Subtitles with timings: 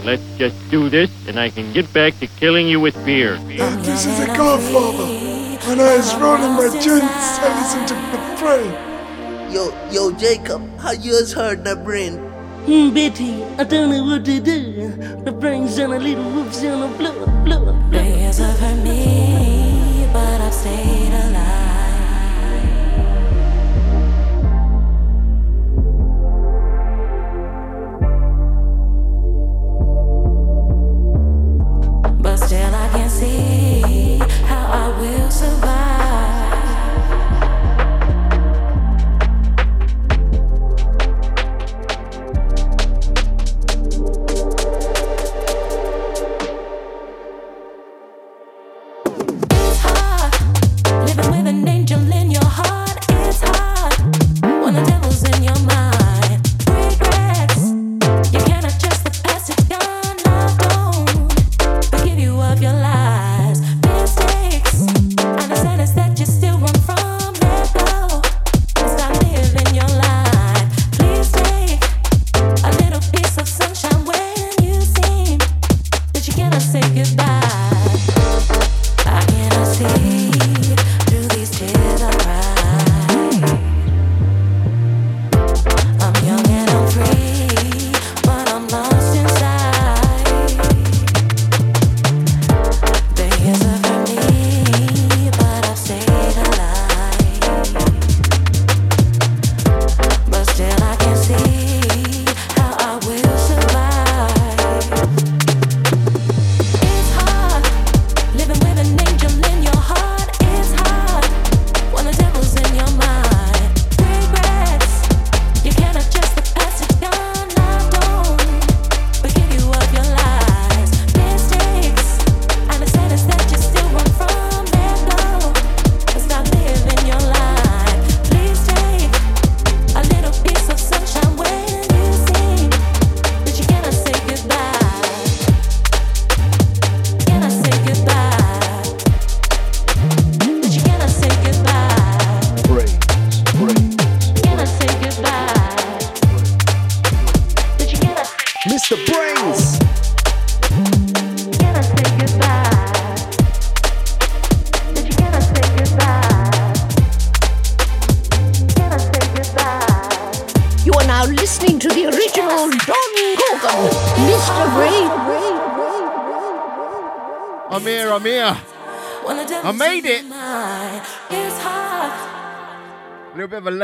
[0.00, 3.36] But let's just do this, and I can get back to killing you with beer.
[3.84, 5.04] This is a godfather.
[5.68, 8.72] When I was rolling my joints, I listened to the brain.
[9.52, 12.16] Yo, yo, Jacob, how yours heard the brain?
[12.64, 14.88] Hmm, Betty, I don't know what to do.
[15.22, 17.90] The brain's on a little whoops on a blow, blow, blow.
[17.90, 19.69] Prayers have hurt me,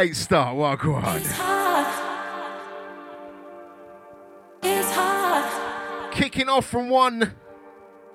[0.07, 0.57] late start.
[0.57, 1.17] Well, go on.
[1.17, 1.87] It's hard.
[4.63, 6.13] It's hard.
[6.13, 7.35] Kicking off from one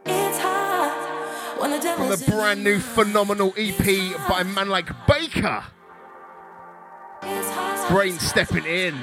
[0.06, 1.59] It's hard.
[1.59, 3.85] When the from the brand new phenomenal EP
[4.30, 5.66] by a man like Baker.
[7.90, 8.96] Brain stepping in.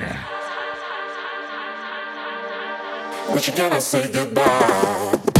[3.29, 5.38] But you cannot say goodbye.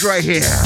[0.00, 0.61] Right here.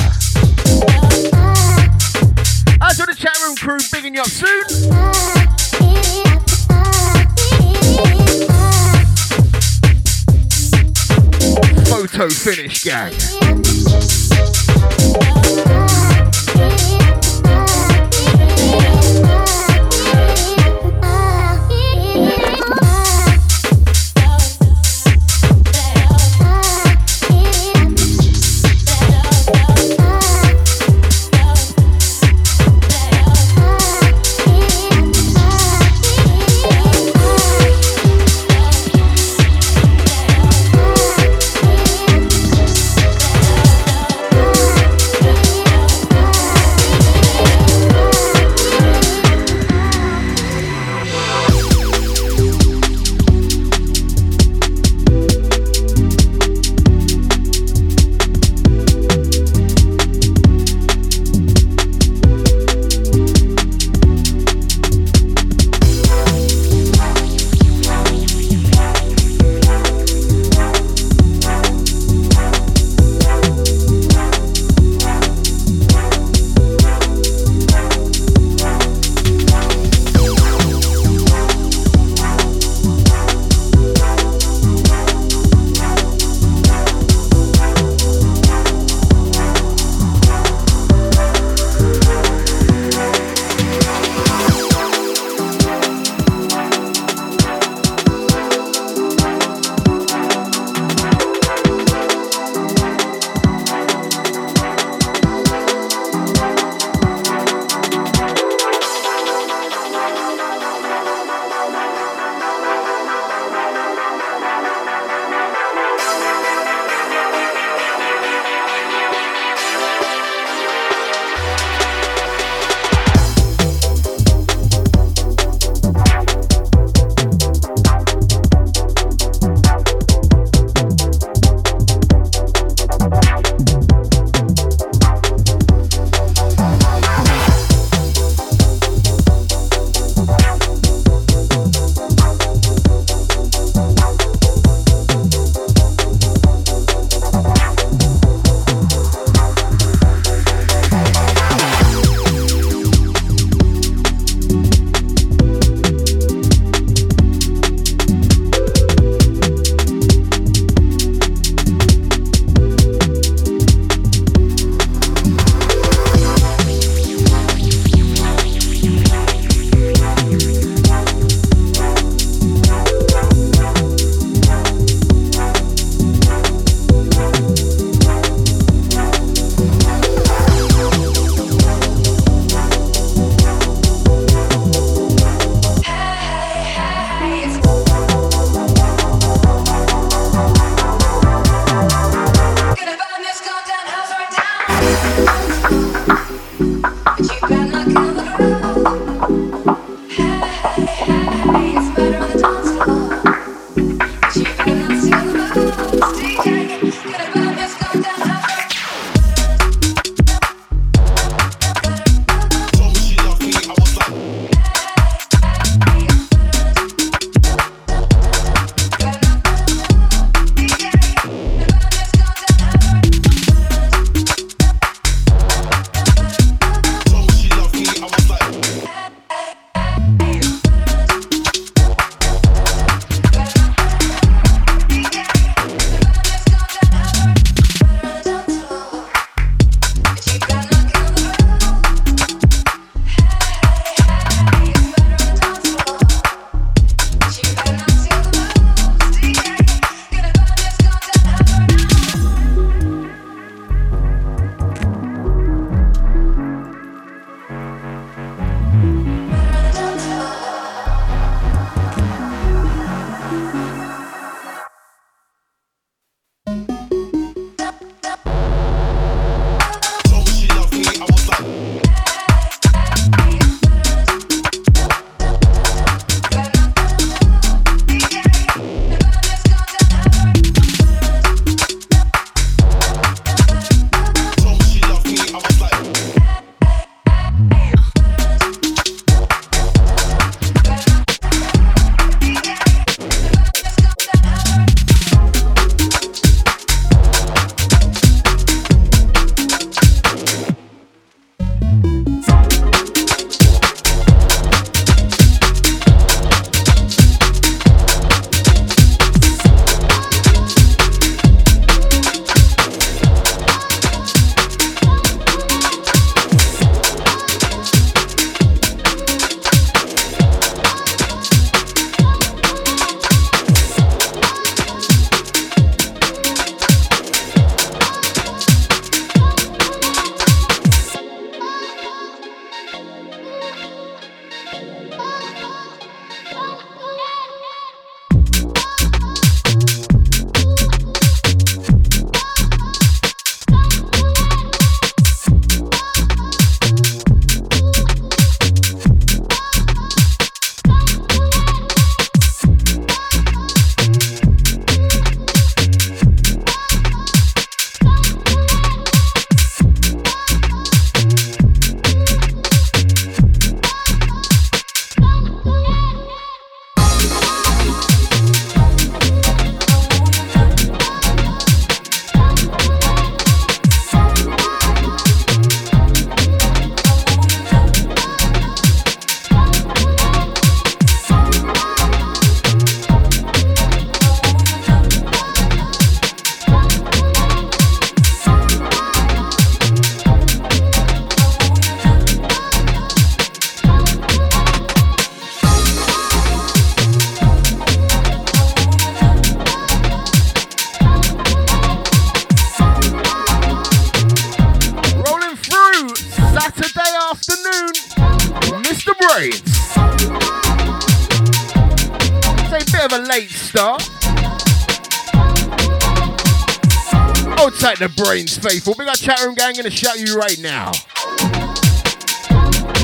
[419.07, 420.73] chat room gang, gonna shout you right now.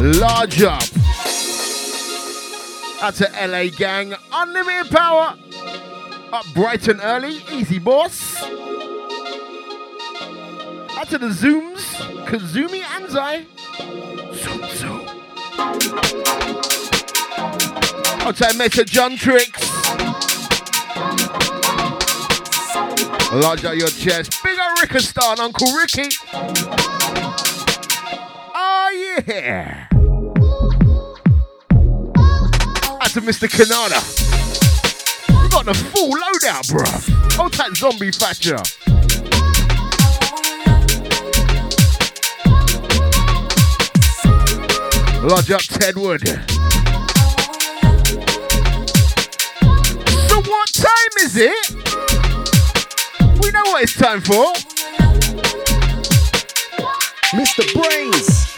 [0.00, 0.84] Large up.
[3.02, 5.36] Out to LA gang, unlimited power.
[6.32, 8.40] Up bright and early, easy boss.
[10.96, 11.82] Out to the Zooms,
[12.26, 13.44] Kazumi Anzai.
[14.32, 15.08] Zoom, zoom.
[18.20, 19.72] Out to Meta John Tricks.
[23.32, 24.31] Large out your chest.
[24.92, 26.08] Jamaican star Uncle Ricky.
[28.54, 28.90] Oh,
[29.26, 29.86] yeah.
[33.00, 33.48] Out to Mr.
[33.48, 34.00] Kanada.
[35.42, 37.32] We got the full loadout, bruv.
[37.36, 38.56] Hold tight, zombie thatcher.
[45.26, 46.28] Lodge up Ted Wood.
[50.28, 51.70] So what time is it?
[53.42, 54.52] We know what it's time for.
[57.32, 57.64] Mr.
[57.72, 58.51] Brainz.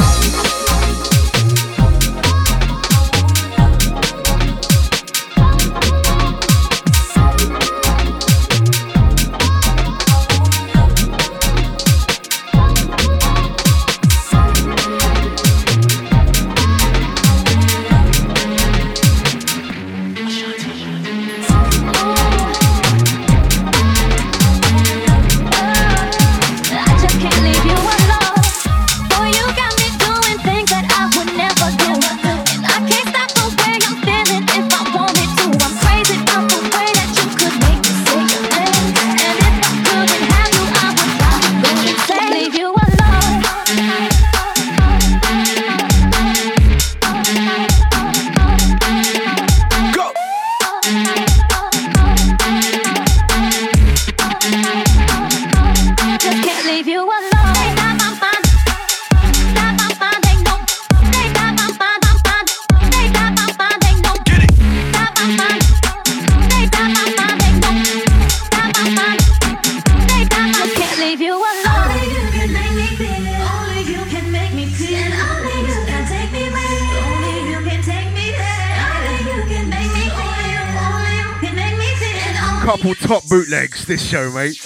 [83.65, 84.59] bootlegs this show, mate.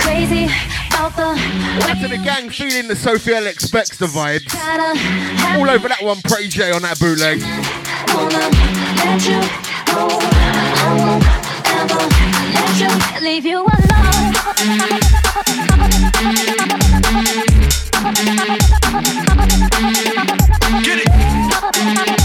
[0.00, 0.48] Crazy
[0.94, 4.54] out to the gang feeling the Sophie Alex the vibes.
[5.58, 7.40] All over that one, Pray J on that bootleg.
[13.22, 13.72] Leave you alone.
[20.82, 22.21] Get it.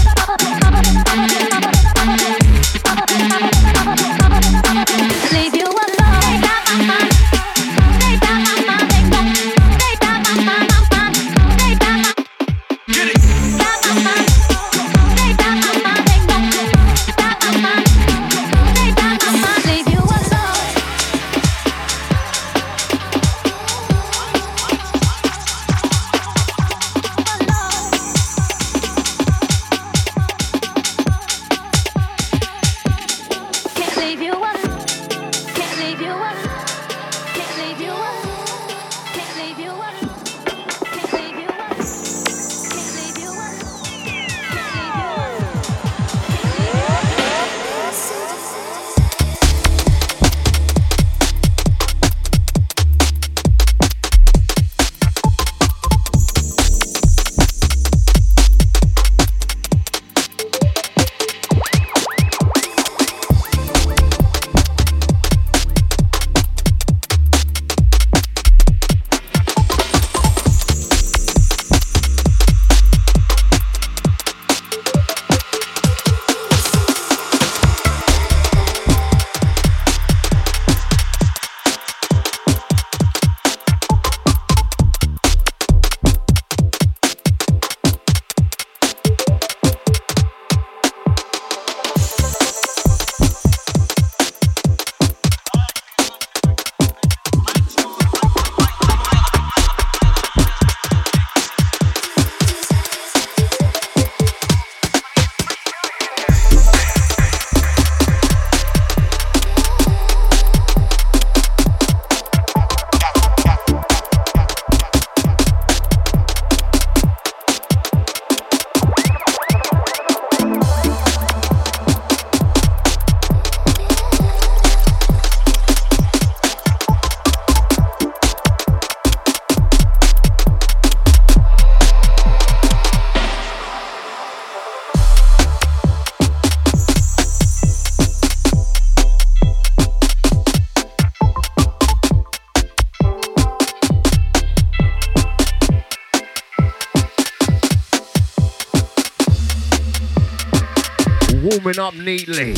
[152.08, 152.52] Neatly.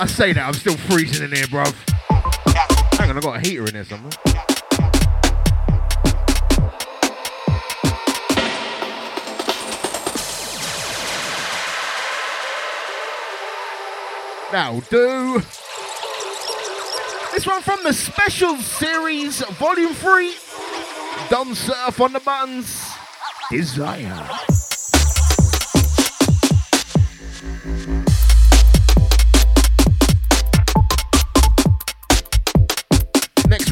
[0.00, 1.74] I say that, I'm still freezing in here, bruv.
[2.98, 4.10] Hang on, I got a heater in here somewhere.
[14.50, 15.42] That'll do.
[17.34, 20.34] This one from the Special Series Volume 3.
[21.28, 22.92] Don Surf on the buttons.
[23.50, 24.63] Desire.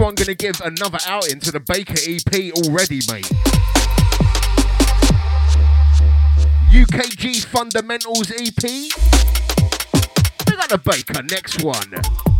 [0.02, 3.30] One, gonna give another outing to the Baker EP already, mate.
[6.72, 8.62] UKG Fundamentals EP.
[10.48, 12.31] We got the Baker next one.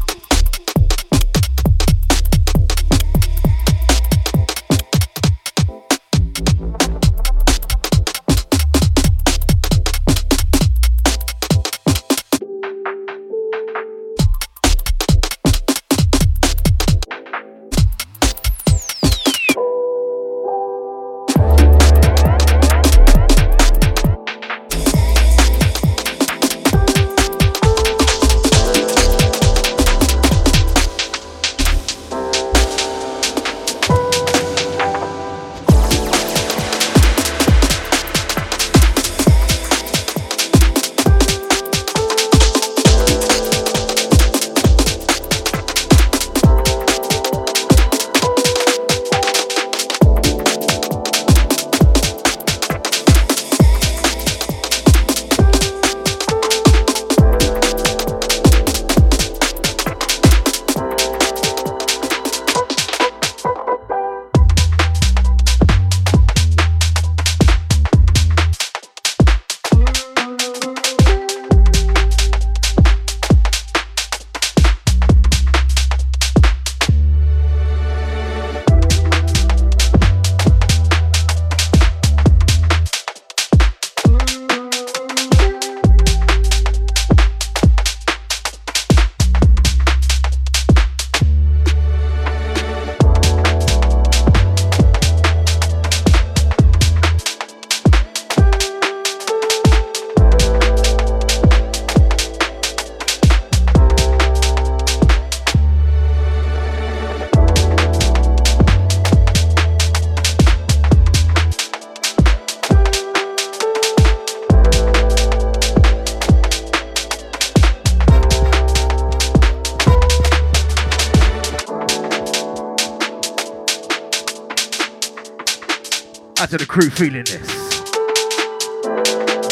[126.72, 127.82] Crew feeling this.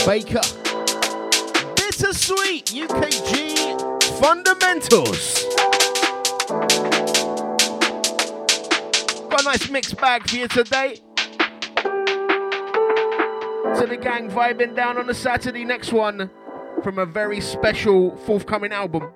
[0.06, 0.40] Baker.
[1.76, 5.44] Bittersweet UKG Fundamentals.
[9.28, 11.02] Got a nice mixed bag for you today.
[13.76, 15.66] To the gang vibing down on the Saturday.
[15.66, 16.30] Next one
[16.82, 19.12] from a very special forthcoming album.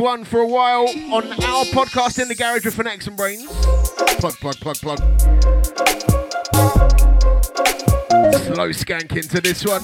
[0.00, 3.46] One for a while on our podcast in the garage with Fanatics and Brainz.
[4.18, 4.98] Plug, plug, plug, plug.
[8.40, 9.82] Slow skank into this one.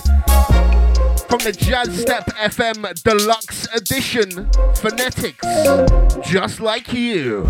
[1.28, 5.46] From the Jazz Step FM Deluxe Edition, Phonetics,
[6.26, 7.46] just like you.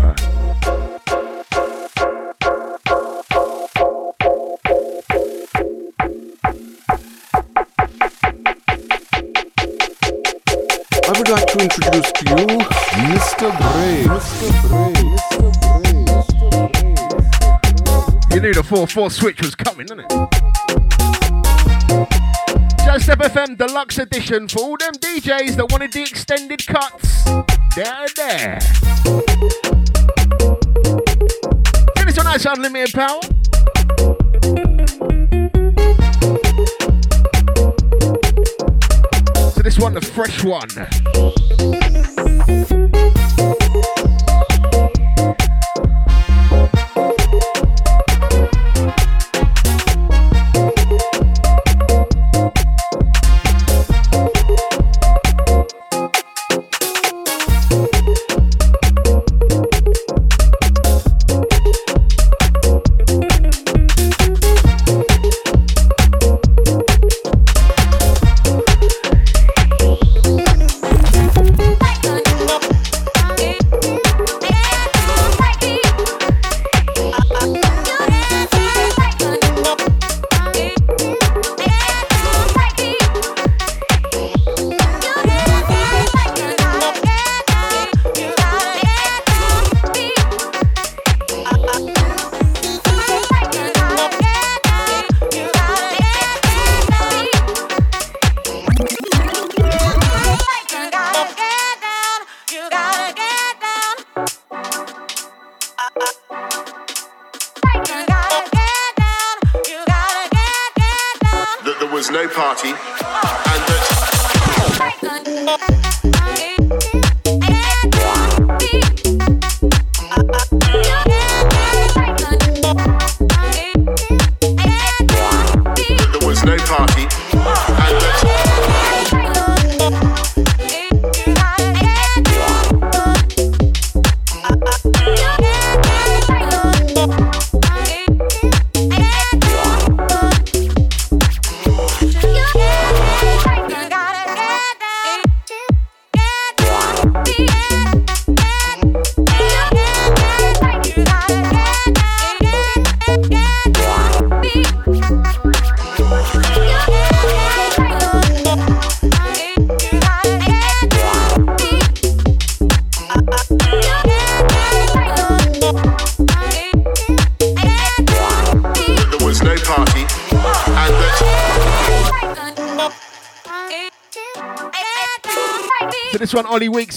[11.09, 12.56] I would like to introduce to you
[14.17, 14.23] You
[18.41, 20.11] knew the 4-4 switch was coming, didn't it?
[22.99, 27.25] Step FM Deluxe Edition for all them DJs that wanted the extended cuts.
[27.75, 28.59] They're there.
[31.95, 33.21] Give this one nice unlimited power.
[39.51, 40.69] So this one, the fresh one.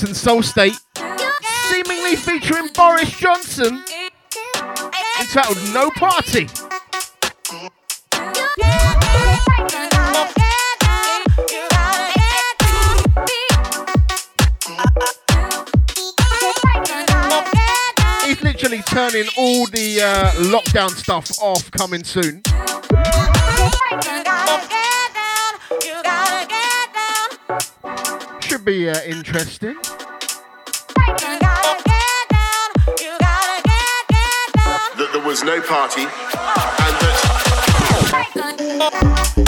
[0.03, 0.79] And Soul State,
[1.69, 3.83] seemingly featuring Boris Johnson,
[5.21, 6.47] entitled No Party.
[18.25, 22.43] He's literally turning all the uh, lockdown stuff off coming soon.
[28.71, 29.75] Be uh, interesting.
[34.97, 36.11] that there was no party and
[38.79, 39.40] that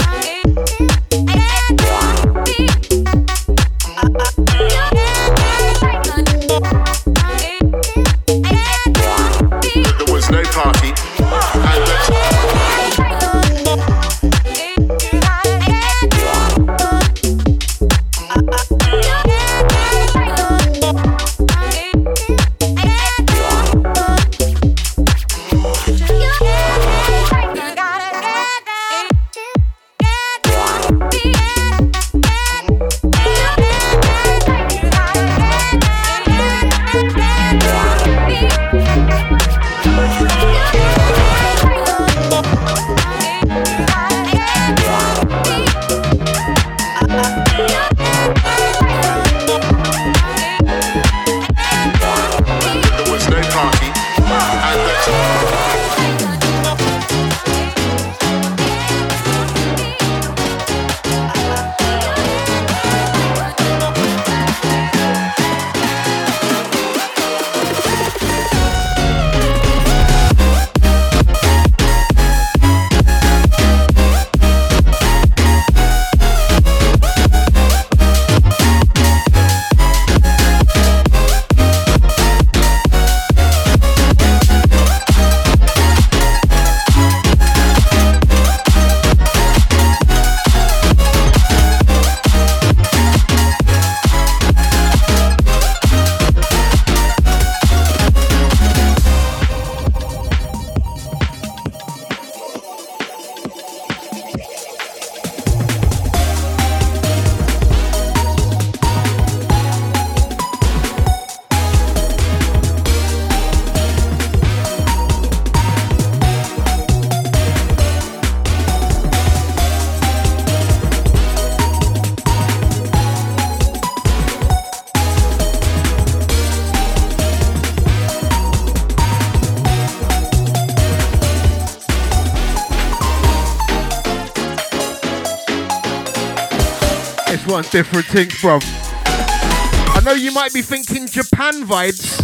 [137.73, 138.59] different things, bro.
[138.61, 142.23] I know you might be thinking Japan vibes.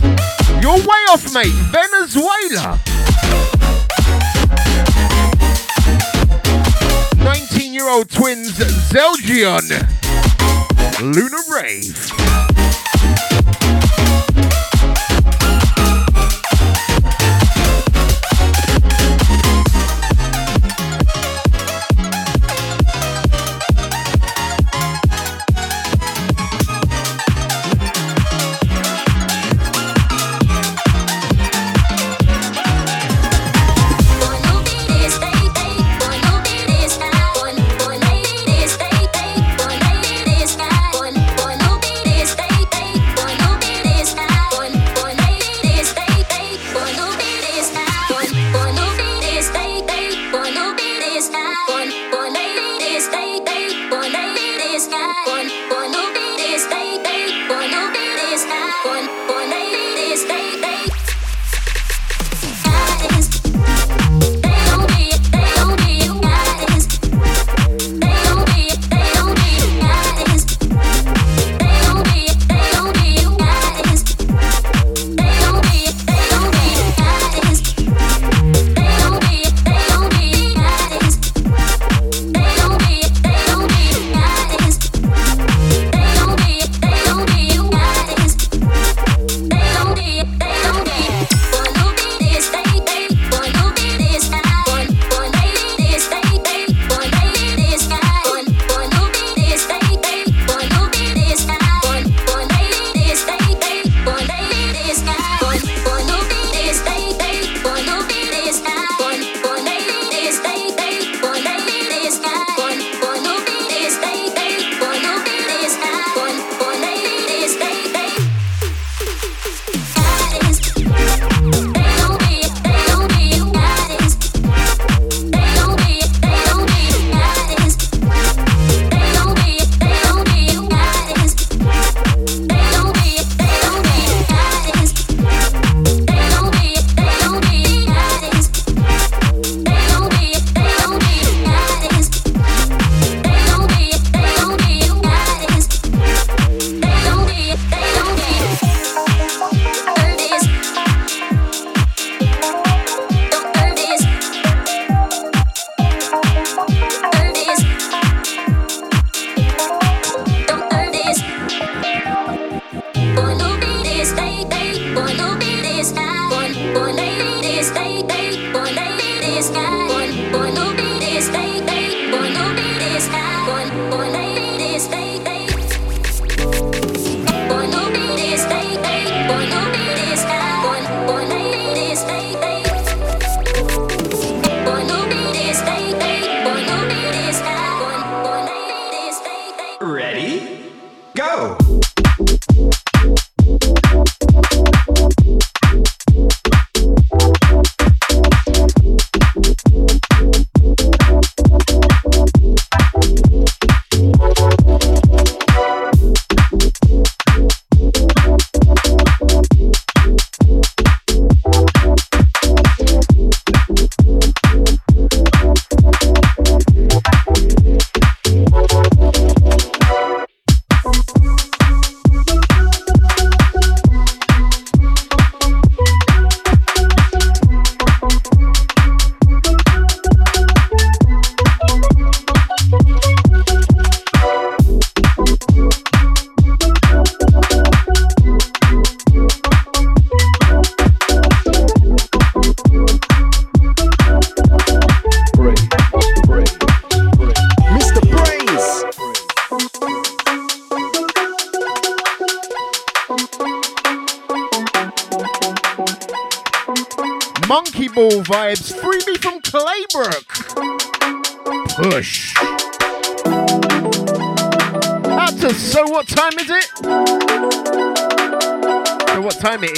[0.61, 1.51] You're way off, mate.
[1.73, 2.79] Venezuela.
[7.17, 8.51] 19 year old twins
[8.91, 9.67] Zelgion.
[11.01, 12.48] Lunar Rave.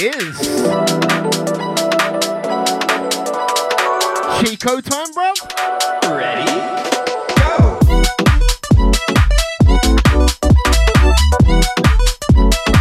[0.02, 0.38] Is?
[4.40, 5.32] Chico time, bro?
[6.10, 6.50] Ready?
[7.38, 7.78] Go!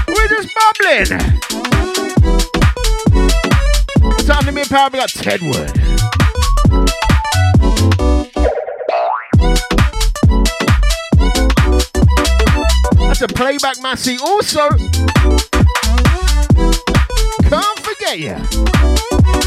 [0.08, 1.10] We're just bubbling!
[4.26, 5.78] Time to me power, we got Tedward.
[13.22, 13.28] Mr.
[13.36, 14.18] Playback Massey.
[14.20, 14.70] Also,
[18.12, 19.41] forget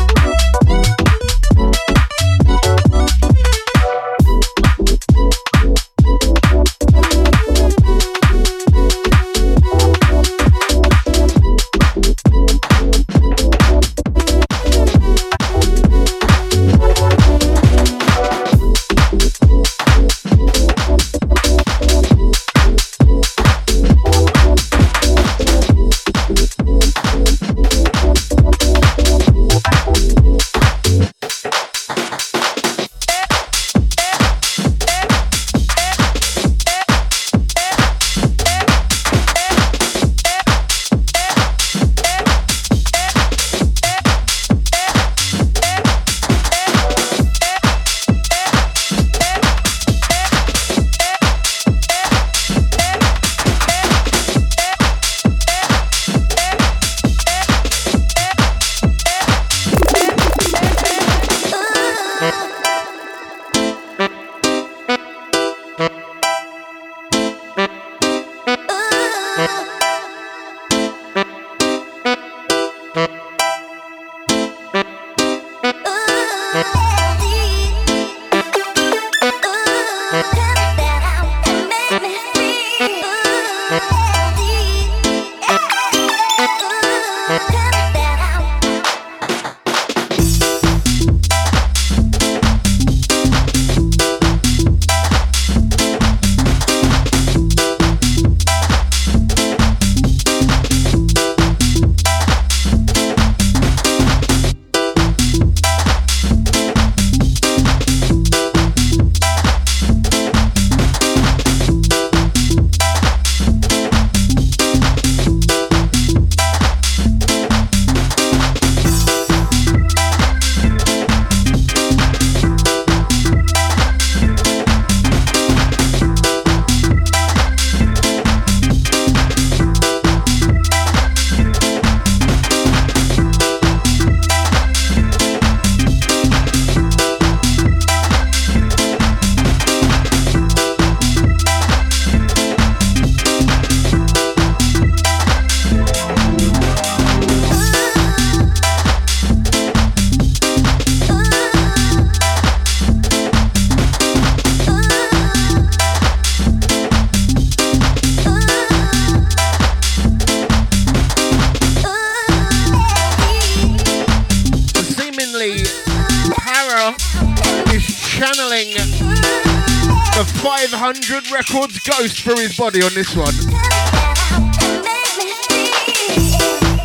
[172.64, 173.34] body on this one.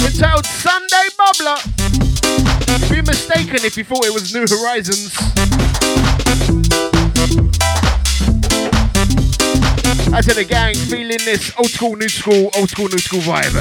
[0.06, 1.56] Entitled Sunday Bubbler.
[2.90, 5.16] Be mistaken if you thought it was New Horizons.
[10.14, 13.56] I said the gang feeling this old school, new school, old school, new school vibe.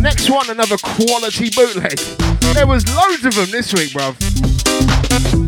[0.00, 1.98] Next one, another quality bootleg.
[2.54, 5.41] There was loads of them this week, bruv.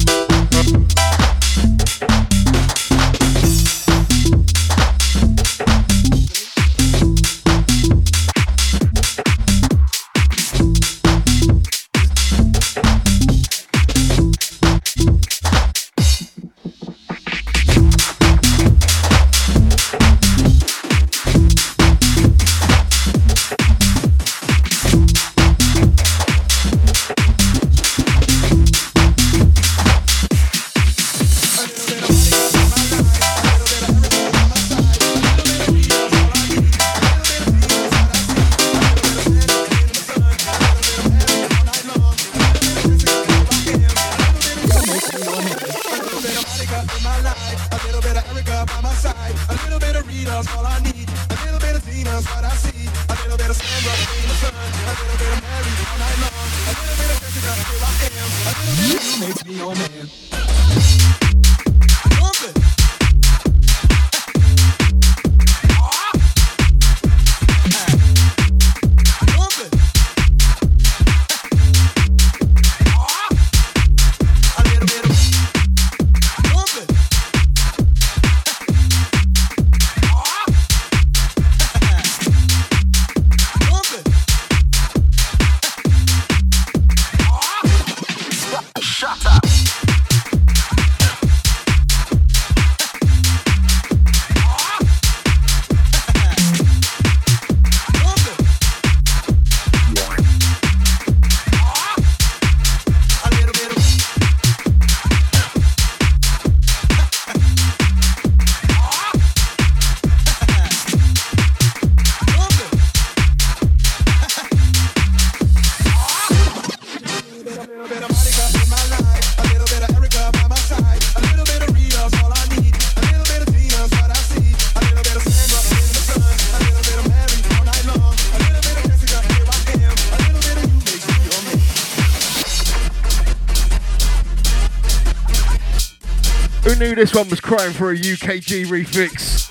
[136.95, 139.51] This one was crying for a UKG refix?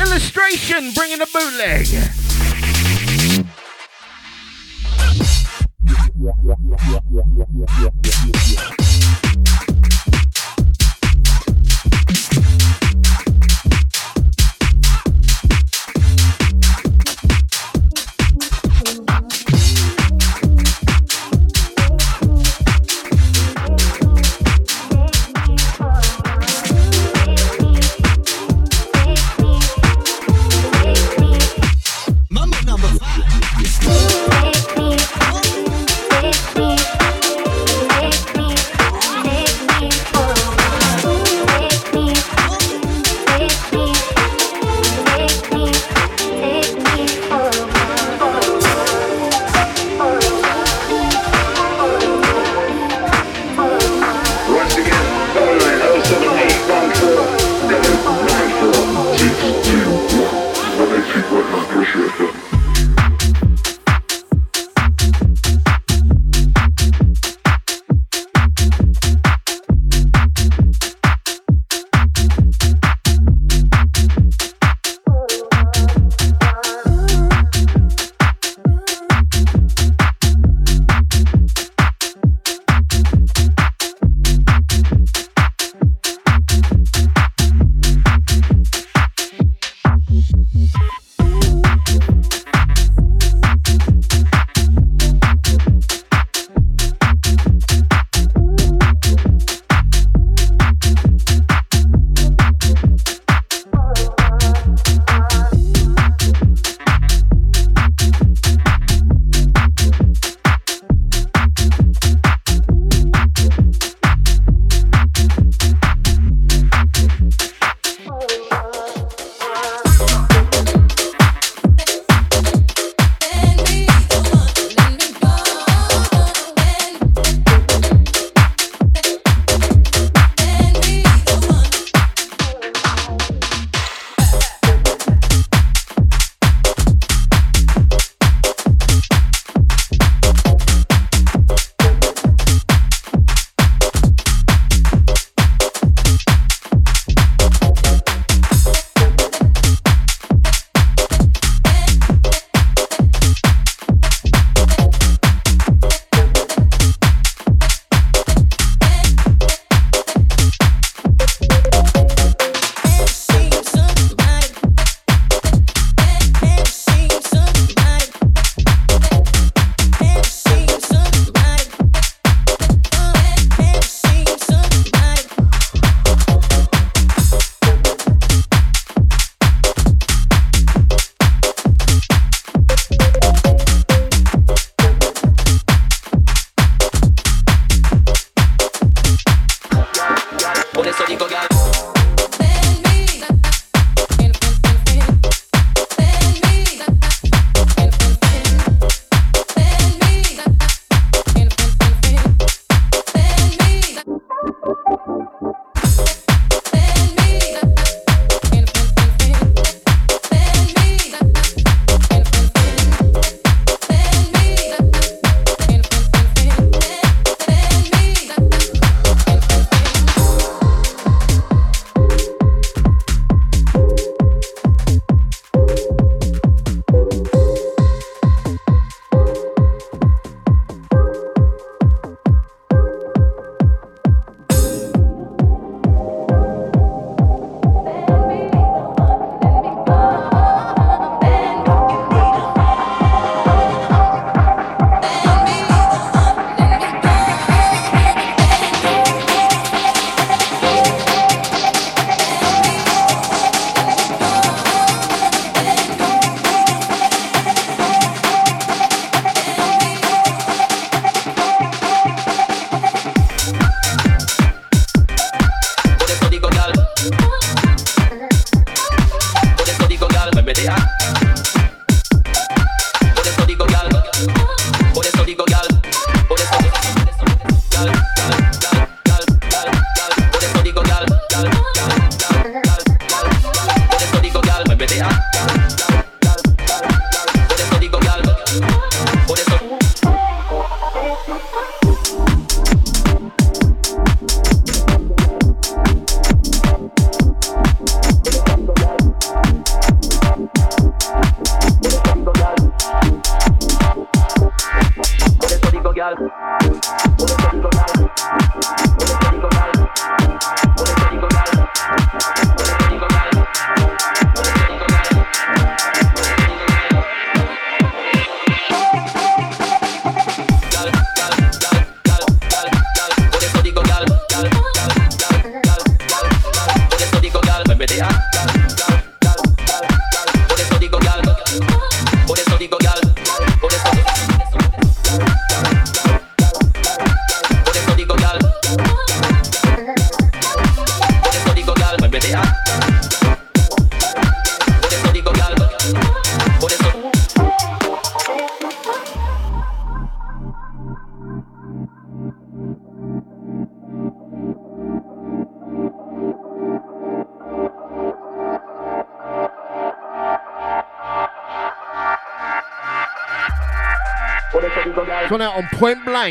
[0.00, 2.17] Illustration bringing a bootleg.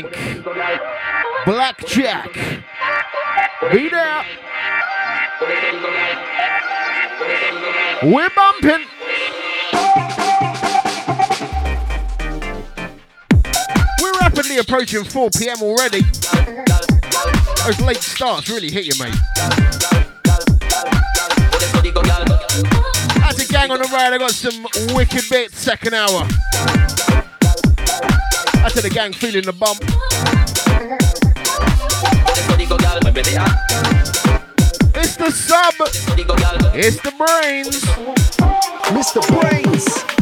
[0.02, 0.16] Blank.
[1.44, 2.32] Blackjack.
[3.72, 4.24] Be there.
[8.02, 8.86] We're bumping.
[14.00, 15.62] We're rapidly approaching 4 p.m.
[15.62, 16.02] already.
[17.64, 19.14] Those late starts really hit you, mate.
[23.16, 24.12] That's a gang on the ride.
[24.12, 26.26] I got some wicked bits second hour.
[28.68, 29.80] I to the gang feeling the bump.
[34.94, 35.74] It's the sub.
[36.76, 37.80] It's the Brainz.
[38.92, 39.22] Mr.
[39.22, 40.17] Brainz.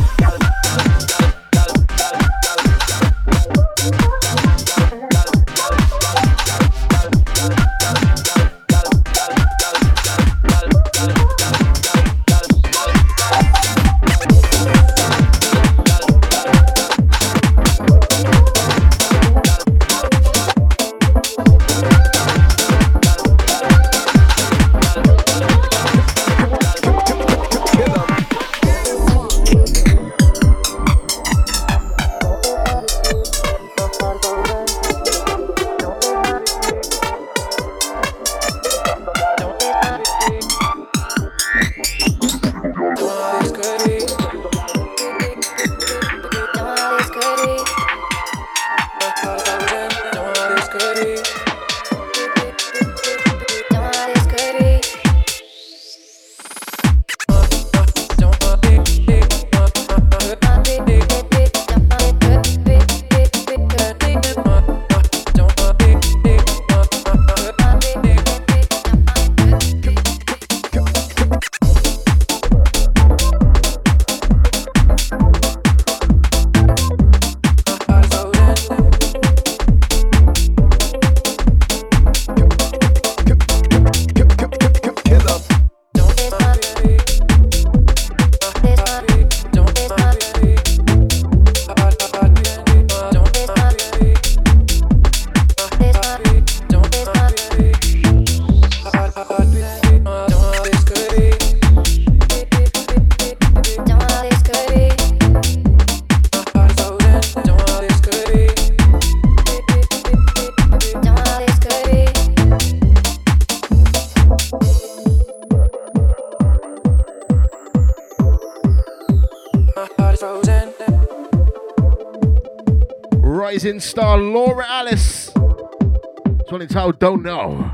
[123.66, 125.28] Rising star Laura Alice.
[125.28, 127.72] It's one entitled Don't Know.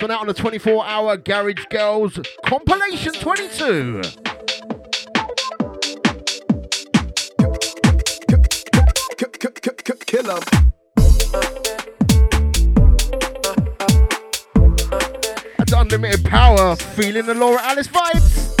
[0.00, 4.00] So now on the 24 hour Garage Girls compilation 22.
[10.06, 10.40] Kill 'em.
[15.58, 18.55] That's unlimited power, feeling the Laura Alice vibes.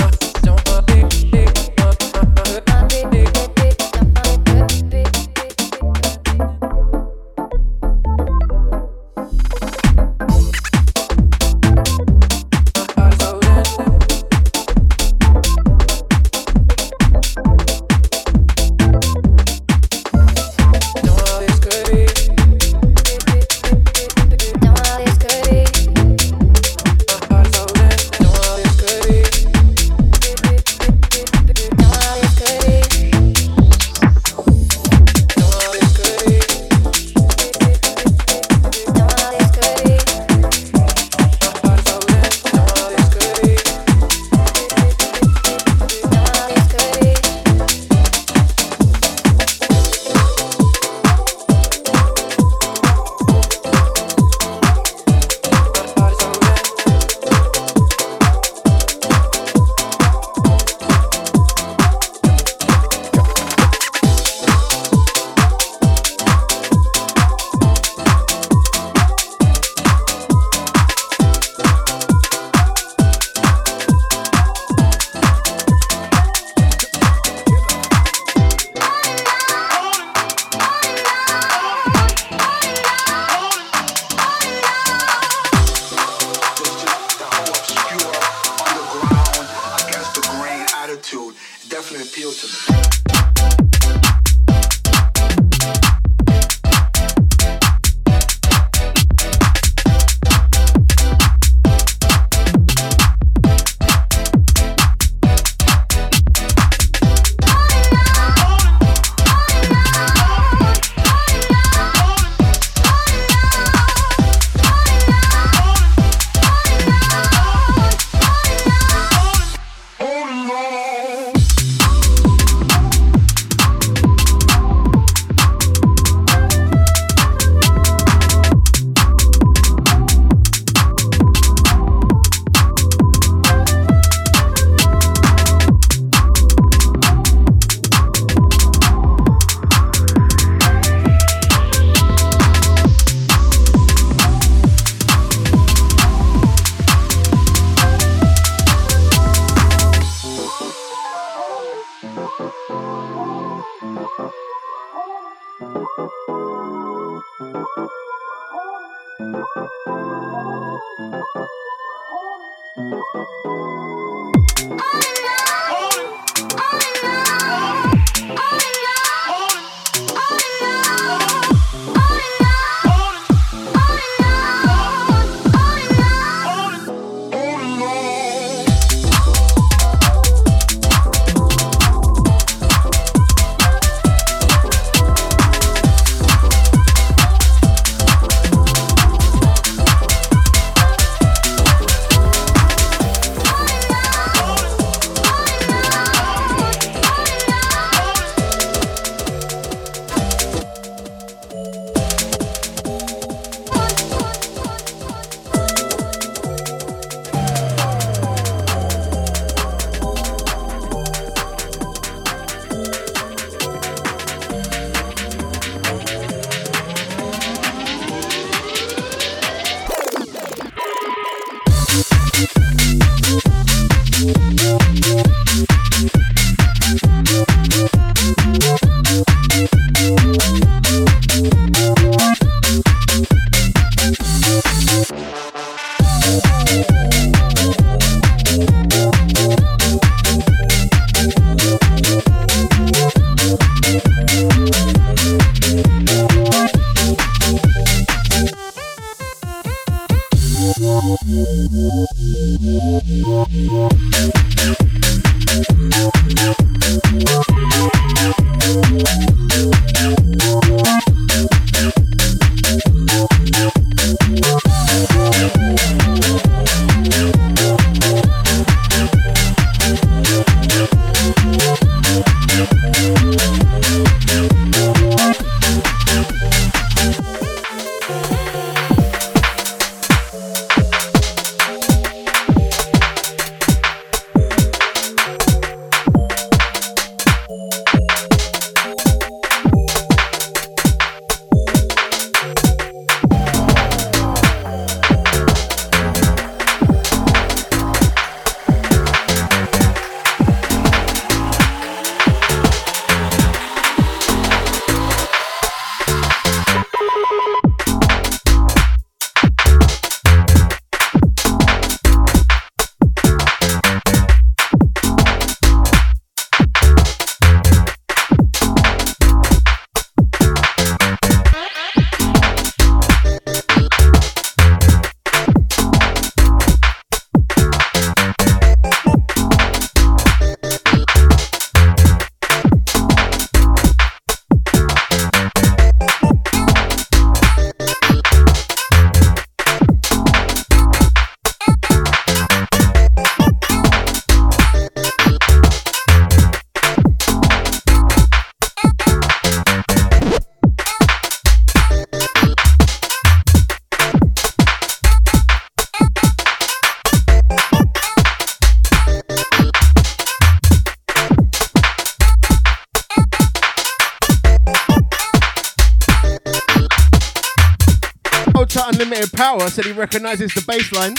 [369.66, 371.16] Power said he recognises the bass line.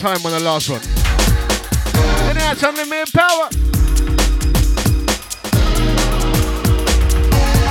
[0.00, 0.80] Time on the last one.
[2.24, 3.50] Then it had unlimited power.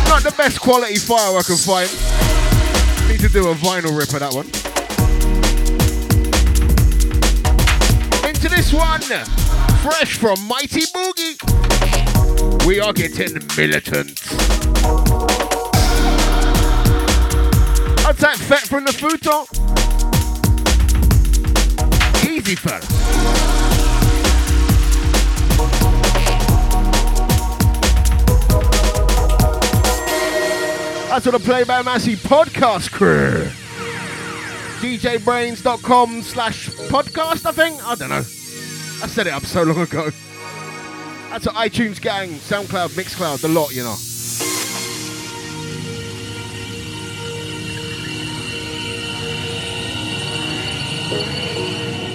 [0.07, 1.89] Not the best quality file I can find.
[3.09, 4.45] Need to do a vinyl rip of that one.
[8.29, 9.01] Into this one,
[9.81, 11.35] fresh from Mighty Boogie.
[12.67, 14.21] We are getting militant.
[18.07, 19.58] Attack Fett from the futon.
[22.55, 22.79] Fella.
[31.09, 33.49] That's what the Play by Massey podcast crew.
[34.79, 37.85] DJBrainz.com slash podcast, I think.
[37.85, 38.17] I don't know.
[38.17, 40.11] I set it up so long ago.
[41.29, 43.95] That's what iTunes gang, SoundCloud, Mixcloud, the lot, you know.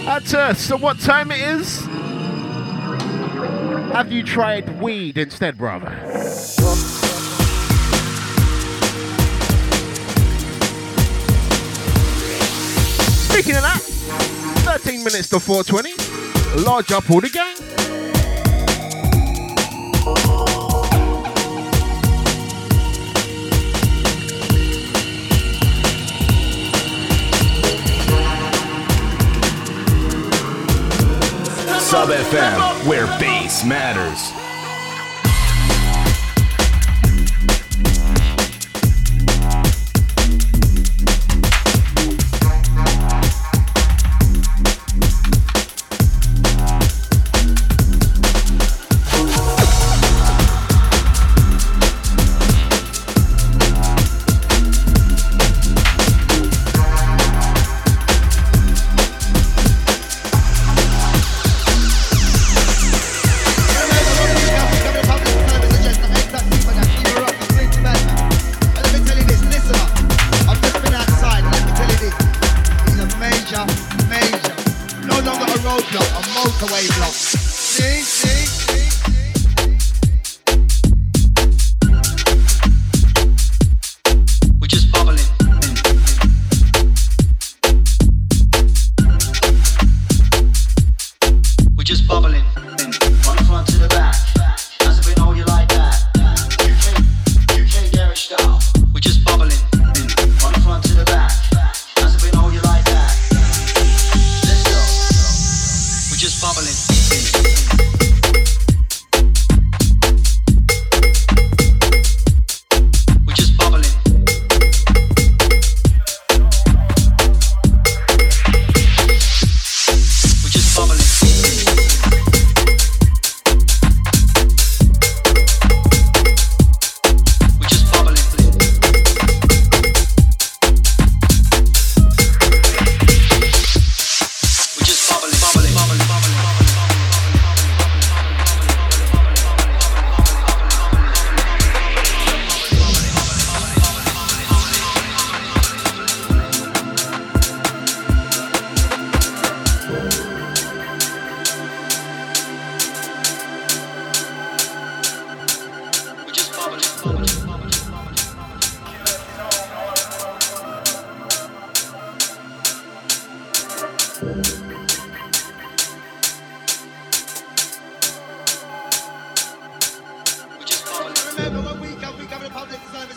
[0.04, 1.80] That's uh, so what time it is?
[3.94, 5.88] Have you tried weed instead, brother?
[13.30, 13.80] Speaking of that,
[14.64, 16.62] 13 minutes to 420.
[16.64, 17.56] Large up all the gang.
[31.94, 34.43] Sub FM, where bass matters.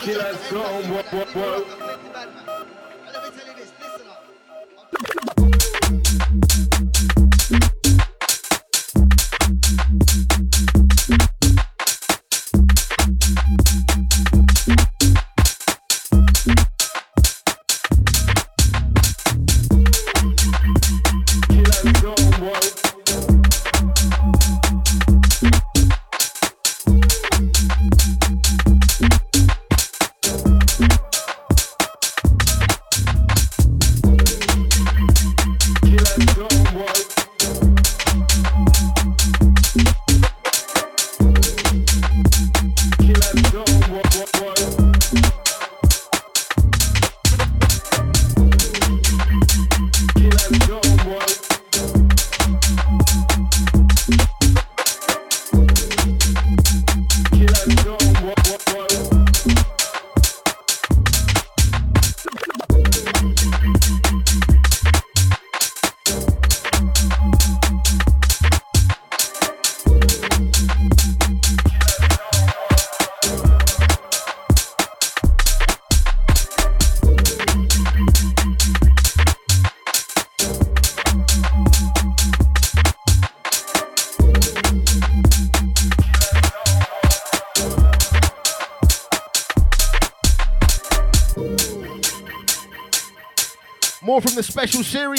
[0.08, 0.62] Killers go,
[0.94, 1.87] what, what, what?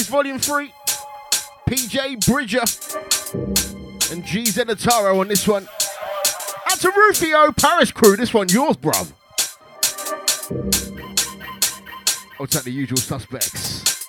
[0.08, 0.72] Volume 3.
[1.68, 2.64] PJ Bridger
[4.10, 5.68] and G Zenataro on this one.
[6.70, 8.16] Out to Rufio, Paris crew.
[8.16, 9.12] This one yours, bruv.
[12.40, 14.08] Oh, I'll take the usual suspects.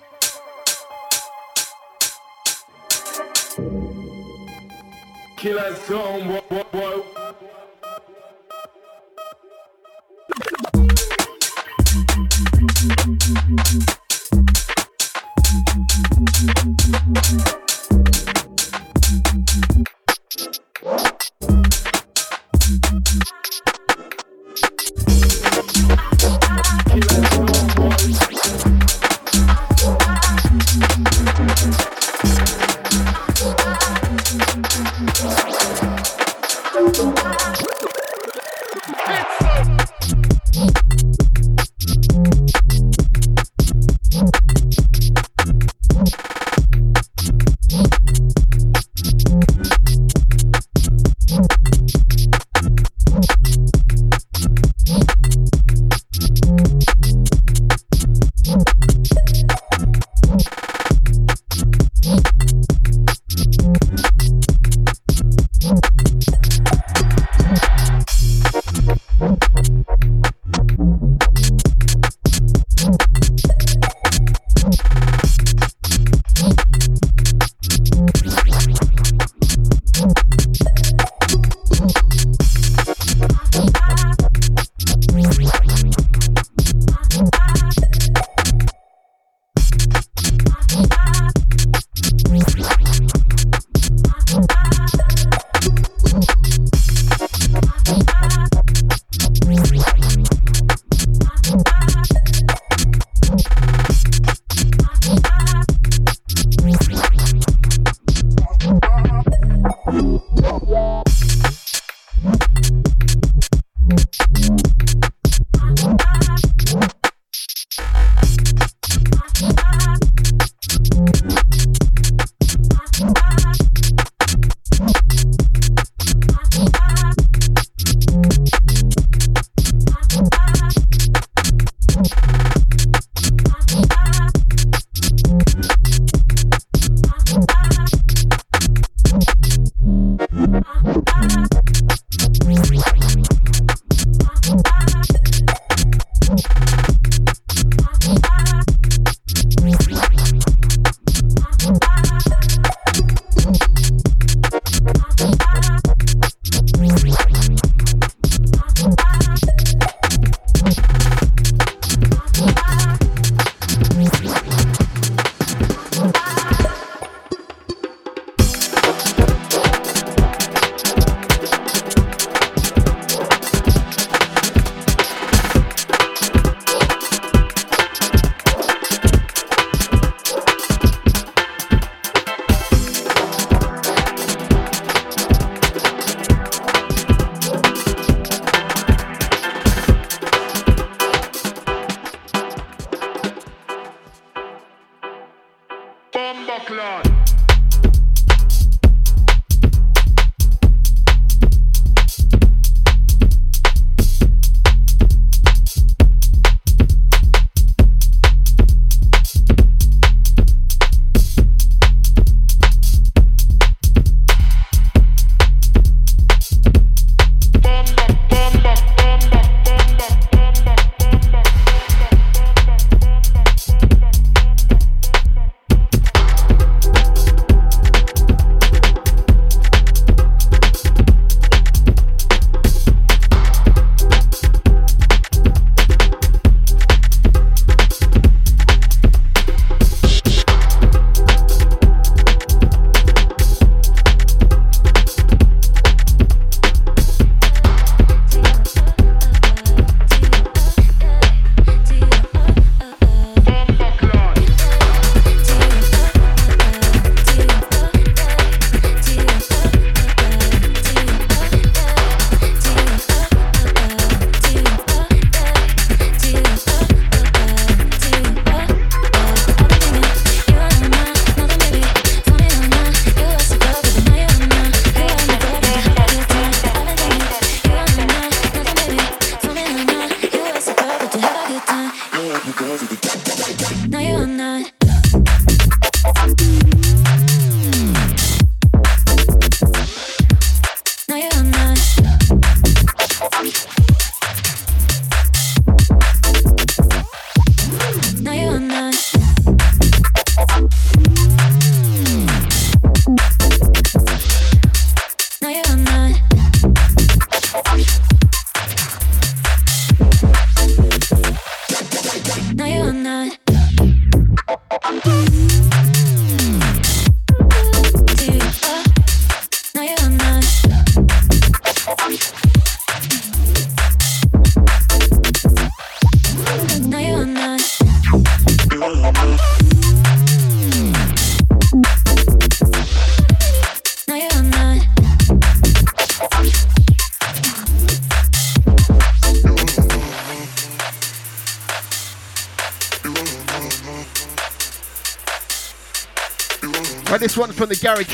[5.35, 5.73] Killer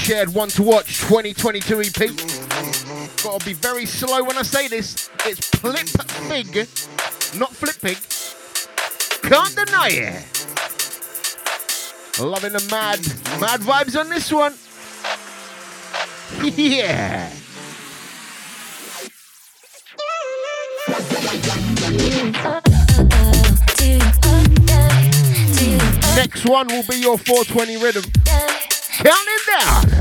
[0.06, 1.94] shared one to watch 2022 EP.
[3.24, 5.10] Gotta be very slow when I say this.
[5.26, 5.88] It's Flip
[6.30, 6.54] Fig,
[7.40, 7.98] not Flip Pig.
[9.24, 10.24] Can't deny it.
[12.20, 13.00] Loving the mad,
[13.42, 14.54] mad vibes on this one.
[16.56, 17.32] yeah.
[26.16, 28.04] Next one will be your 420 rhythm.
[28.98, 29.95] Count it down.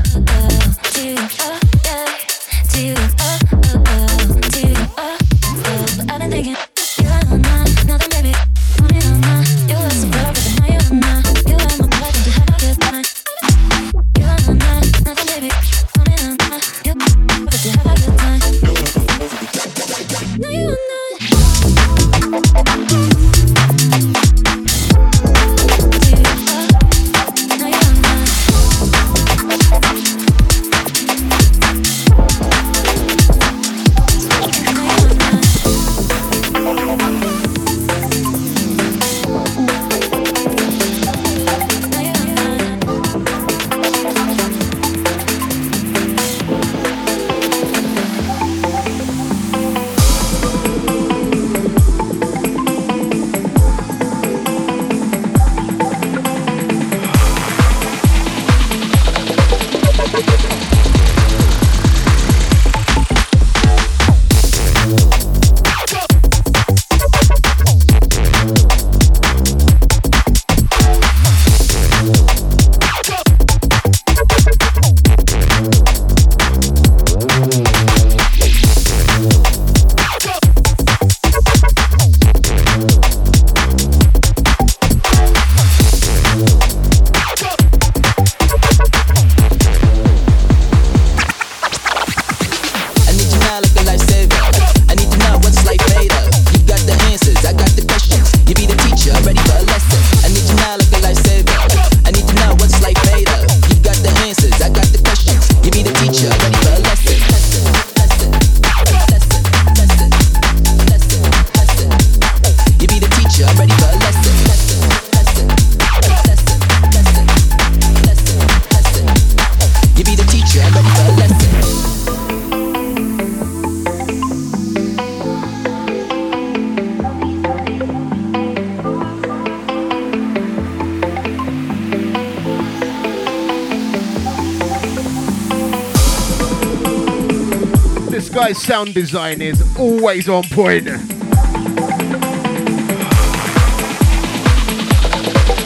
[138.65, 140.87] sound design is always on point.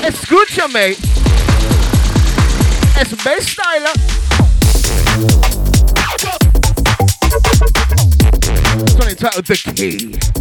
[0.02, 1.00] It's Escucha, mate.
[3.00, 3.96] It's best styler.
[8.82, 10.39] It's entitled The Key.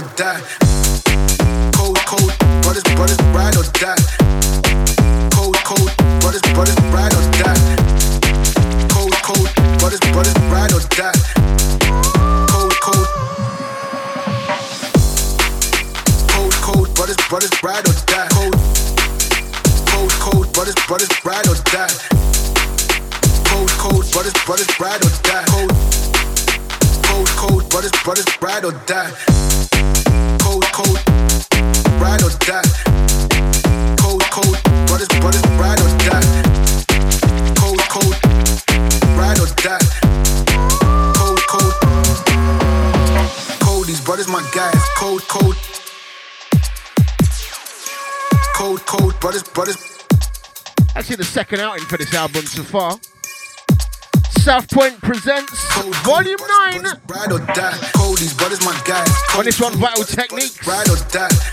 [0.00, 0.40] Or die.
[1.76, 2.32] Cold, cold,
[2.62, 3.96] brothers, brothers, ride or die.
[5.34, 5.90] Cold, cold,
[6.20, 7.58] brothers, brothers, ride or die.
[8.88, 9.48] Cold, cold,
[9.78, 11.12] brothers, brothers, ride or die.
[12.52, 13.06] Cold, cold.
[16.32, 18.28] Cold, cold, brothers, brothers, ride or die.
[18.30, 18.54] Cold,
[19.90, 21.88] cold, cold, brothers, brothers, ride or die.
[23.48, 25.44] Cold, cold, brothers, brothers, ride or die.
[27.10, 29.29] Cold, cold, brothers, brothers, ride or die.
[32.30, 32.62] Or die.
[33.98, 36.22] Cold, cold, brothers, brothers, ride or die.
[37.56, 38.14] Cold, cold,
[39.16, 39.78] ride or die.
[41.16, 41.74] Cold, cold,
[43.60, 43.86] cold.
[43.86, 44.82] These brothers, my guys.
[44.96, 45.56] Cold, cold,
[48.54, 49.20] cold, cold.
[49.20, 49.76] Brothers, brothers.
[50.94, 52.98] Actually, the second outing for this album so far.
[54.40, 55.52] South Point presents
[56.02, 56.40] Volume
[56.72, 56.82] 9.
[57.08, 57.78] Ride or die.
[57.94, 59.08] Cold, these brothers, my guys.
[59.36, 60.66] On this one, Vital Techniques.
[60.66, 61.49] Ride or die.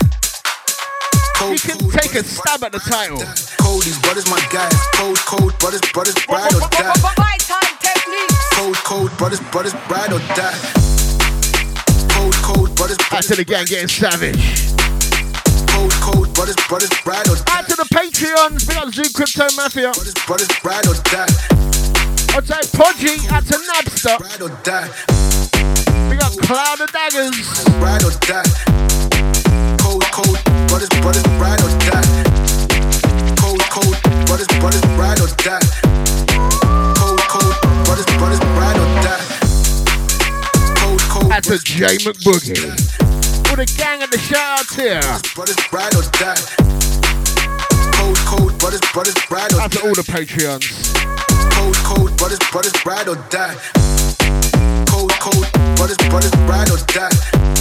[1.38, 3.22] You can take a stab at the title.
[3.62, 4.74] Cold, these brothers, my guys.
[4.98, 6.92] Cold, cold, brothers, brothers, ride or die.
[8.58, 10.58] Cold, cold, brothers, brothers, ride or die.
[12.10, 14.66] Cold, cold, brothers, Back to the gang getting savage.
[15.70, 17.54] Cold, cold, brothers, brothers, ride or die.
[17.54, 18.66] Out to the Patreons.
[18.66, 19.94] Big up Zoo Crypto Mafia.
[19.94, 21.30] Brothers, brothers, ride or die.
[22.34, 23.14] Outside Podgy.
[23.30, 24.18] Out to Napster.
[24.18, 24.90] Ride or die.
[26.10, 27.38] Big up Cloud of Daggers.
[27.78, 28.87] Ride or die.
[30.68, 32.04] Cold, cold, brothers, brothers, or die.
[33.40, 33.96] Cold, cold,
[34.26, 35.64] brothers, brothers, ride or die.
[36.94, 37.54] Cold, cold,
[37.84, 39.22] brothers, brothers, ride or die.
[40.76, 42.60] Cold, cold, Out to J McBoogie.
[43.48, 45.00] All the gang at the shout here.
[45.34, 46.36] brothers, ride or die.
[47.96, 50.68] Cold, cold, brothers, brothers, ride or Out to all the Patreons.
[51.54, 53.56] Cold, cold, brothers, brothers, ride or die.
[54.86, 55.46] Cold, cold,
[55.76, 57.57] brothers, brothers, ride or die.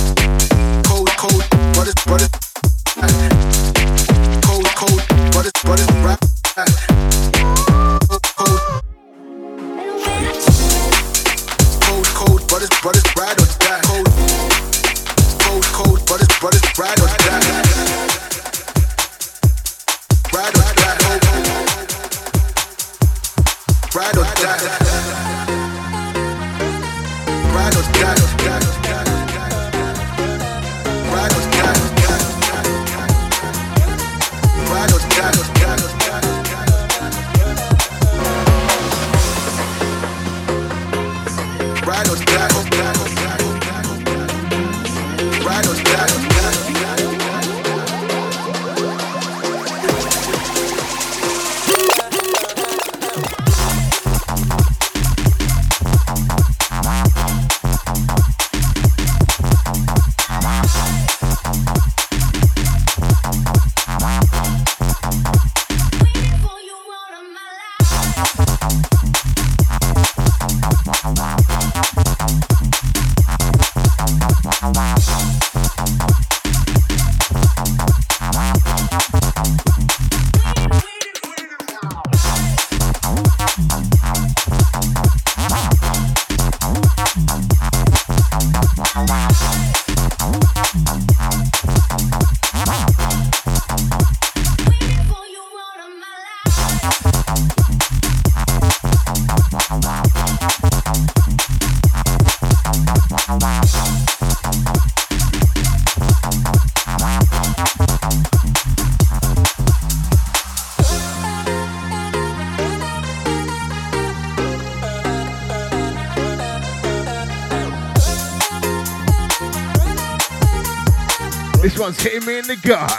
[121.88, 122.90] One's hitting me in the gut.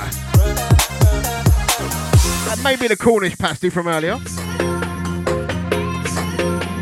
[2.47, 4.16] That may be the Cornish pasty from earlier.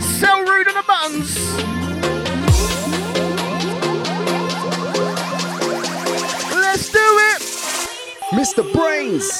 [0.00, 1.36] Sell rude on the buttons.
[6.54, 7.42] Let's do it.
[8.30, 8.62] Mr.
[8.70, 9.35] Brainz.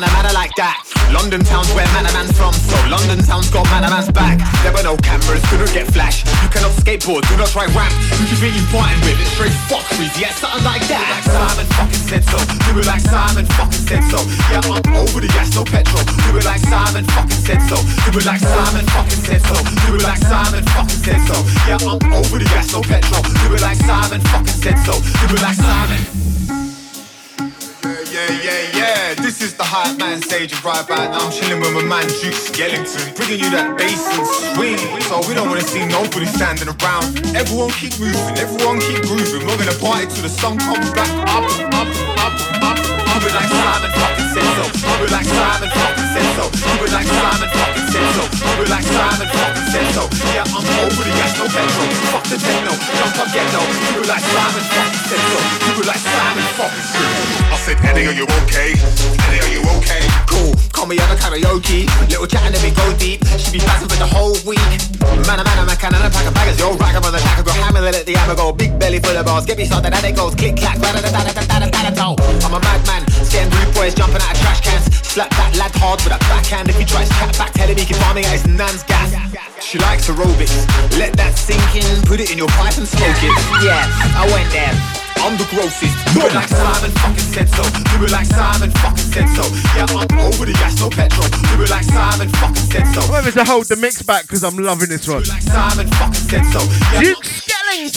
[0.00, 0.86] Man, a man like that.
[1.10, 4.38] London town's where man man's from, so London town's got man man's back.
[4.62, 6.22] There were no cameras, couldn't get flash.
[6.44, 7.66] You cannot skateboard, do not try.
[7.66, 9.18] Who you think you fighting with?
[9.18, 11.02] It's straight fuckery, yeah, something like that.
[11.02, 12.38] Like Simon fucking said so.
[12.68, 14.20] Do it like Simon fucking said so.
[14.52, 16.04] Yeah, I'm over the gas, no petrol.
[16.04, 17.78] Do it like Simon fucking said so.
[18.06, 19.56] Do it like Simon fucking said so.
[19.56, 21.36] Do it like Simon fucking said so.
[21.66, 23.24] Yeah, I'm over the gas, no petrol.
[23.24, 24.94] Do it like Simon fucking said so.
[25.00, 26.02] Do it like Simon.
[28.12, 28.77] Yeah, yeah, yeah.
[29.28, 31.20] This is the hype man stage of right about now.
[31.20, 34.24] I'm chilling with my man Duke Skellington, bringing you that bass and
[34.56, 34.78] swing.
[35.04, 37.36] So we don't wanna see nobody standing around.
[37.36, 39.46] Everyone keep moving, everyone keep grooving.
[39.46, 41.44] We're gonna party till the sun comes back up,
[41.76, 41.88] up,
[42.24, 43.07] up, up.
[43.18, 44.64] It like Simon fucking said so.
[44.70, 46.44] Do it like Simon fucking said so.
[46.48, 48.24] Do it like Simon fucking said so.
[48.30, 50.02] Do it like Simon fucking said so.
[50.32, 51.90] Yeah, I'm over the gas, no petrol.
[52.14, 53.28] Fuck the techno, jump up.
[53.28, 55.38] Do it like Simon fucking said so.
[55.66, 57.52] It like Simon fucking said so.
[57.52, 58.78] I said, Eddie, are you okay?
[58.78, 60.02] Eddie, are you okay?
[60.30, 61.90] Cool, call me on a karaoke.
[62.08, 63.26] Little chat and then we go deep.
[63.36, 64.62] She be passing for the whole week.
[65.26, 66.58] Man, a man, a man, can a pack of baggers.
[66.58, 68.52] Yo, rack on the track, I go hammer, let the hammer go.
[68.52, 69.44] Big belly full of bars.
[69.44, 71.68] Get me started, and it goes click, clack, da da da da da da da
[71.68, 72.16] da da
[72.48, 74.86] I'm a madman, scaring rude boys jumping out of trash cans.
[75.06, 76.68] Slap that lad hard with a backhand.
[76.68, 79.12] If he tries to cat back, tell him he can me at his nan's gas.
[79.60, 80.54] She likes aerobics.
[80.98, 83.34] Let that sink in, put it in your pipe and smoke it.
[83.64, 83.84] Yeah,
[84.16, 84.72] I went there.
[85.18, 85.92] I'm the grossest.
[86.14, 87.62] Do it like Simon fucking said so.
[87.66, 89.44] Do it like Simon fucking said so.
[89.74, 91.26] Yeah, I'm over the gas, no petrol.
[91.26, 93.02] Do it like Simon fucking said so.
[93.10, 95.26] Remember to hold the mix back because I'm loving this one.
[95.26, 96.62] Like Simon fucking said so.
[97.02, 97.18] Yeah,
[97.68, 97.92] Duke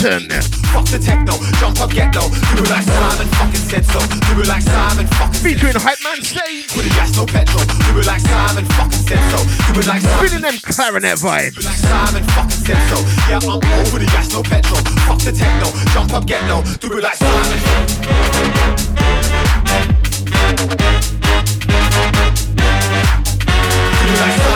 [0.75, 2.27] Fuck the techno, jump up, get low.
[2.27, 3.99] Do it like Simon fucking said so.
[4.27, 6.75] Do it like Simon fucking Featuring Hype Man Stage.
[6.75, 7.63] With the gas, no petrol.
[7.63, 9.39] Do it like Simon fucking said so.
[9.71, 10.27] Do it like Simon.
[10.27, 11.55] Feeling them clarinet vibes.
[11.55, 12.99] Do it like Simon fucking said so.
[13.31, 14.83] Yeah, I'm over the gas, no petrol.
[15.07, 16.63] Fuck the techno, jump up, get low.
[16.83, 17.59] Do it like Simon.
[23.87, 24.51] Do it like Simon.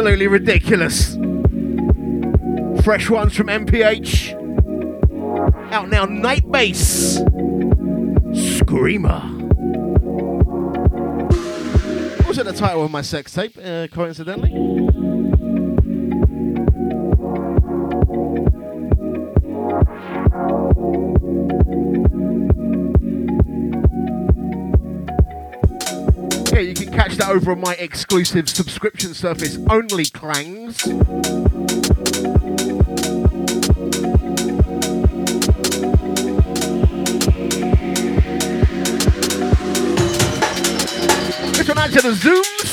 [0.00, 1.14] Absolutely ridiculous.
[2.82, 4.32] Fresh ones from MPH.
[5.72, 7.16] Out now, Night Bass.
[8.32, 9.20] Screamer.
[12.26, 14.48] Also the title of my sex tape, uh, coincidentally.
[27.30, 30.82] Over on my exclusive subscription service, Only Clangs.
[41.52, 42.69] This one out to the Zooms.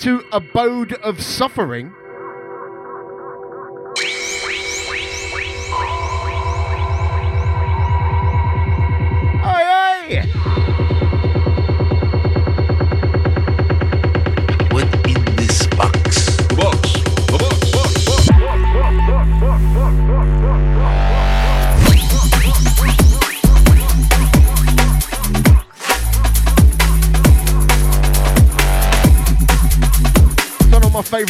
[0.00, 1.92] to Abode of Suffering.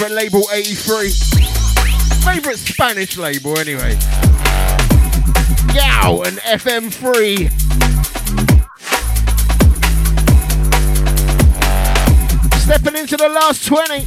[0.01, 1.11] Favourite label 83.
[2.25, 3.99] Favourite Spanish label anyway.
[5.75, 7.51] Yow and FM3.
[12.63, 14.07] Stepping into the last 20.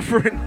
[0.00, 0.38] suffering.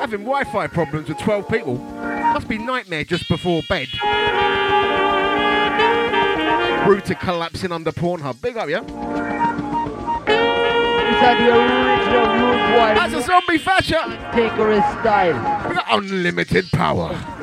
[0.00, 3.88] Having Wi Fi problems with 12 people must be nightmare just before bed.
[6.86, 8.40] Router collapsing under Pornhub.
[8.42, 8.80] Big up, yeah?
[11.20, 12.26] The original
[12.94, 14.30] That's a zombie fascia!
[14.34, 15.84] Take her style.
[15.90, 17.37] Unlimited power.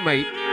[0.00, 0.47] Mate.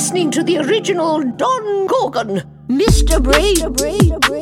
[0.00, 3.22] Listening to the original Don Gorgon, Mr.
[3.22, 3.54] Brain.
[3.56, 4.18] Mr.
[4.18, 4.39] Brain.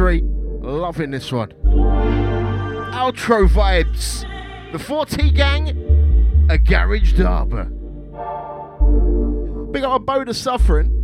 [0.00, 0.22] Three.
[0.24, 1.50] Loving this one.
[2.94, 4.22] Outro vibes.
[4.72, 7.50] The 4T gang, a garage dub.
[9.72, 10.99] Big up Abode of Suffering.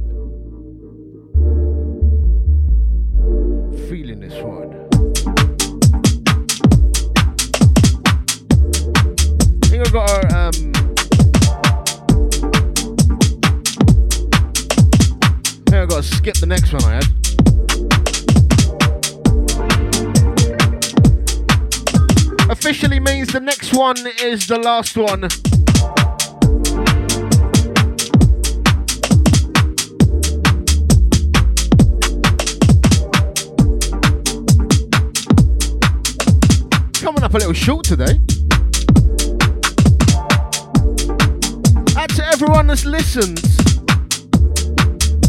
[23.87, 25.21] One is the last one.
[37.01, 38.19] Coming up a little short today.
[41.97, 43.39] Out to everyone that's listened.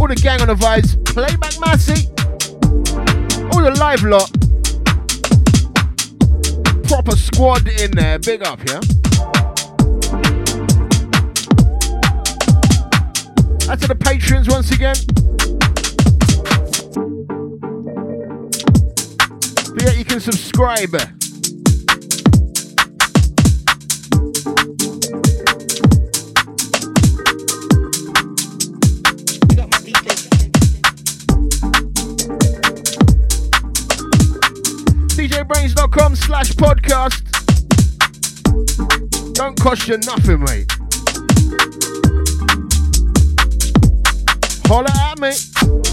[0.02, 0.98] All the gang on the vibes.
[1.06, 2.08] Playback Massey.
[3.54, 4.37] All the live lot.
[7.38, 8.18] Squad in there.
[8.18, 8.78] Big up, yeah?
[13.70, 14.96] Out to the patrons once again.
[19.76, 21.17] But yeah, you can subscribe.
[39.48, 40.70] Don't cost you nothing, mate.
[44.66, 45.87] Holler at me.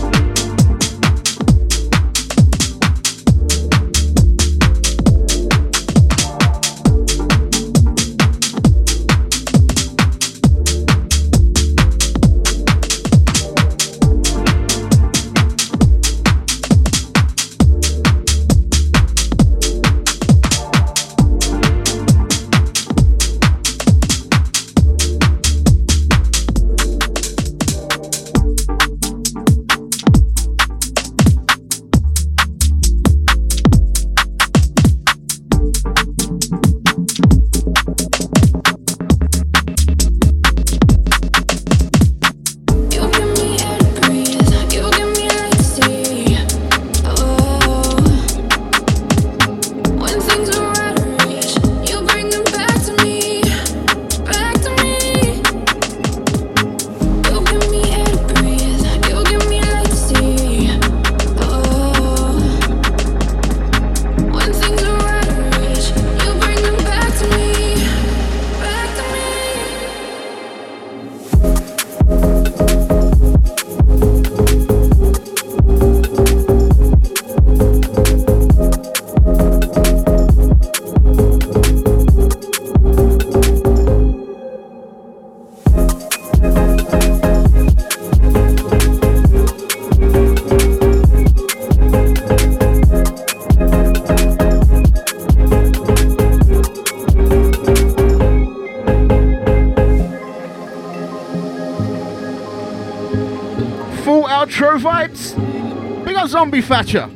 [106.54, 107.10] Zombie Thatcher.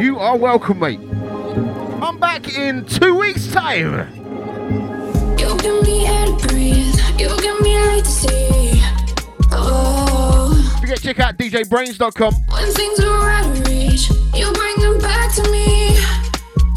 [0.00, 1.00] You are welcome, mate.
[2.00, 4.10] I'm back in two weeks' time.
[5.38, 6.98] You give me air to breathe.
[7.18, 8.80] You give me light to see.
[9.52, 12.32] Oh, Forget check out djbrainz.com.
[12.32, 14.98] when things are out of reach, you bring them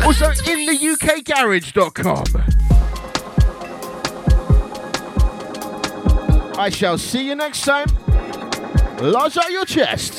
[0.06, 2.26] Also in the UKgarage.com.
[6.60, 7.88] I shall see you next time.
[9.02, 10.19] Lodge out your chest.